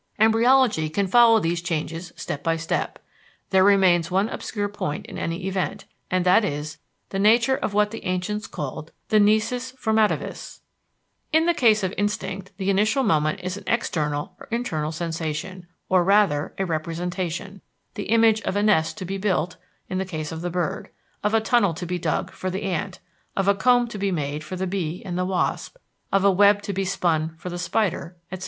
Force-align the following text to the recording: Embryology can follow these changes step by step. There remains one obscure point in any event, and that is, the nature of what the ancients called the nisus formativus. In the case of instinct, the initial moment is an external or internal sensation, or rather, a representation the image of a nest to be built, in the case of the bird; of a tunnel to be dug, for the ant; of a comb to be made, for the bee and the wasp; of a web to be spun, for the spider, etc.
Embryology 0.17 0.89
can 0.89 1.05
follow 1.05 1.39
these 1.39 1.61
changes 1.61 2.11
step 2.15 2.41
by 2.41 2.55
step. 2.57 2.97
There 3.51 3.63
remains 3.63 4.09
one 4.09 4.29
obscure 4.29 4.67
point 4.67 5.05
in 5.05 5.19
any 5.19 5.45
event, 5.45 5.85
and 6.09 6.25
that 6.25 6.43
is, 6.43 6.79
the 7.09 7.19
nature 7.19 7.55
of 7.55 7.75
what 7.75 7.91
the 7.91 8.03
ancients 8.03 8.47
called 8.47 8.91
the 9.09 9.19
nisus 9.19 9.71
formativus. 9.73 10.61
In 11.31 11.45
the 11.45 11.53
case 11.53 11.83
of 11.83 11.93
instinct, 11.99 12.51
the 12.57 12.71
initial 12.71 13.03
moment 13.03 13.41
is 13.43 13.57
an 13.57 13.63
external 13.67 14.35
or 14.39 14.47
internal 14.49 14.91
sensation, 14.91 15.67
or 15.87 16.03
rather, 16.03 16.55
a 16.57 16.65
representation 16.65 17.61
the 17.93 18.07
image 18.09 18.41
of 18.41 18.55
a 18.55 18.63
nest 18.63 18.97
to 18.97 19.05
be 19.05 19.19
built, 19.19 19.57
in 19.87 19.99
the 19.99 20.03
case 20.03 20.31
of 20.31 20.41
the 20.41 20.49
bird; 20.49 20.89
of 21.23 21.35
a 21.35 21.41
tunnel 21.41 21.75
to 21.75 21.85
be 21.85 21.99
dug, 21.99 22.31
for 22.31 22.49
the 22.49 22.63
ant; 22.63 22.99
of 23.37 23.47
a 23.47 23.53
comb 23.53 23.87
to 23.89 23.99
be 23.99 24.11
made, 24.11 24.43
for 24.43 24.55
the 24.55 24.65
bee 24.65 25.03
and 25.05 25.15
the 25.15 25.25
wasp; 25.25 25.77
of 26.11 26.25
a 26.25 26.31
web 26.31 26.63
to 26.63 26.73
be 26.73 26.85
spun, 26.85 27.35
for 27.37 27.51
the 27.51 27.59
spider, 27.59 28.17
etc. 28.31 28.39